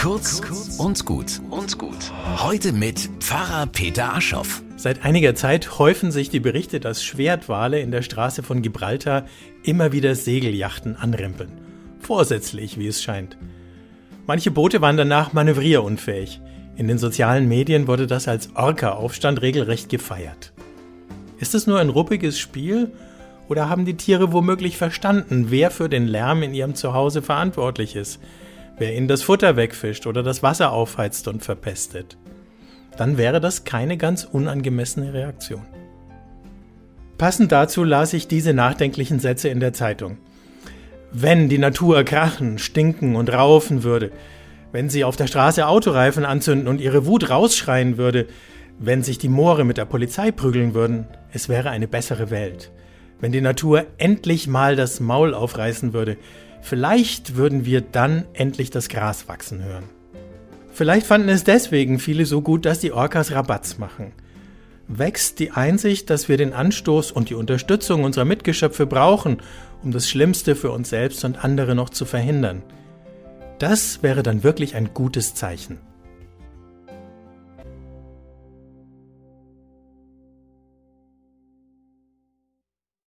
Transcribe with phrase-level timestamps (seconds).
[0.00, 0.40] Kurz
[0.78, 2.10] und gut und gut.
[2.38, 4.62] Heute mit Pfarrer Peter Aschoff.
[4.78, 9.26] Seit einiger Zeit häufen sich die Berichte, dass Schwertwale in der Straße von Gibraltar
[9.62, 11.52] immer wieder Segelyachten anrempeln.
[11.98, 13.36] Vorsätzlich, wie es scheint.
[14.26, 16.40] Manche Boote waren danach manövrierunfähig.
[16.76, 20.54] In den sozialen Medien wurde das als Orca-Aufstand regelrecht gefeiert.
[21.40, 22.90] Ist es nur ein ruppiges Spiel
[23.50, 28.18] oder haben die Tiere womöglich verstanden, wer für den Lärm in ihrem Zuhause verantwortlich ist,
[28.80, 32.18] wer ihnen das Futter wegfischt oder das Wasser aufheizt und verpestet?
[32.96, 35.62] Dann wäre das keine ganz unangemessene Reaktion.
[37.16, 40.18] Passend dazu las ich diese nachdenklichen Sätze in der Zeitung.
[41.12, 44.10] Wenn die Natur krachen, stinken und raufen würde,
[44.72, 48.26] wenn sie auf der Straße Autoreifen anzünden und ihre Wut rausschreien würde,
[48.78, 52.72] wenn sich die Moore mit der Polizei prügeln würden, es wäre eine bessere Welt
[53.20, 56.16] wenn die Natur endlich mal das Maul aufreißen würde.
[56.62, 59.84] Vielleicht würden wir dann endlich das Gras wachsen hören.
[60.72, 64.12] Vielleicht fanden es deswegen viele so gut, dass die Orcas Rabatz machen.
[64.88, 69.38] Wächst die Einsicht, dass wir den Anstoß und die Unterstützung unserer Mitgeschöpfe brauchen,
[69.82, 72.62] um das Schlimmste für uns selbst und andere noch zu verhindern.
[73.58, 75.78] Das wäre dann wirklich ein gutes Zeichen.